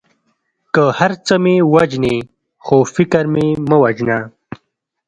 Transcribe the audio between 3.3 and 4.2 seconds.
مې مه وژنه.